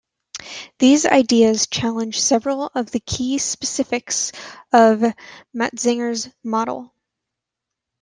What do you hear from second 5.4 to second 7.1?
Matzinger's model.